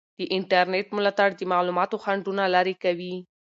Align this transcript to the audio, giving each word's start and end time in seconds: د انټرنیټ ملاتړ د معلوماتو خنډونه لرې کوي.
د 0.17 0.19
انټرنیټ 0.35 0.87
ملاتړ 0.97 1.29
د 1.35 1.41
معلوماتو 1.51 2.01
خنډونه 2.03 2.43
لرې 2.55 2.75
کوي. 2.83 3.15